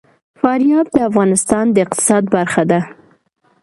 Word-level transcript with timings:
فاریاب 0.39 0.85
د 0.95 0.97
افغانستان 1.09 1.65
د 1.71 1.75
اقتصاد 1.85 2.23
برخه 2.35 2.63
ده. 2.71 2.79